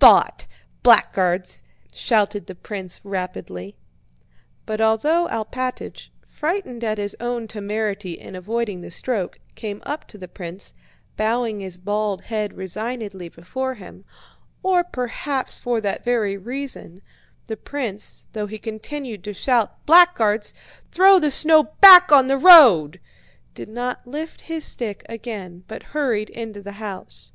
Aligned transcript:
"Thought... 0.00 0.48
Blackguards..." 0.82 1.62
shouted 1.92 2.48
the 2.48 2.56
prince 2.56 3.00
rapidly. 3.04 3.76
But 4.66 4.80
although 4.80 5.28
Alpátych, 5.28 6.08
frightened 6.26 6.82
at 6.82 6.98
his 6.98 7.14
own 7.20 7.46
temerity 7.46 8.14
in 8.18 8.34
avoiding 8.34 8.80
the 8.80 8.90
stroke, 8.90 9.38
came 9.54 9.80
up 9.86 10.08
to 10.08 10.18
the 10.18 10.26
prince, 10.26 10.74
bowing 11.16 11.60
his 11.60 11.78
bald 11.78 12.22
head 12.22 12.54
resignedly 12.54 13.28
before 13.28 13.74
him, 13.74 14.04
or 14.64 14.82
perhaps 14.82 15.60
for 15.60 15.80
that 15.82 16.02
very 16.02 16.36
reason, 16.36 17.00
the 17.46 17.56
prince, 17.56 18.26
though 18.32 18.48
he 18.48 18.58
continued 18.58 19.22
to 19.22 19.32
shout: 19.32 19.86
"Blackguards!... 19.86 20.52
Throw 20.90 21.20
the 21.20 21.30
snow 21.30 21.62
back 21.80 22.10
on 22.10 22.26
the 22.26 22.36
road!" 22.36 22.98
did 23.54 23.68
not 23.68 24.08
lift 24.08 24.40
his 24.50 24.64
stick 24.64 25.06
again 25.08 25.62
but 25.68 25.84
hurried 25.94 26.30
into 26.30 26.60
the 26.62 26.72
house. 26.82 27.32